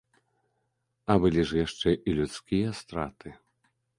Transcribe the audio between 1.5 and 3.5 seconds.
ж яшчэ і людскія страты.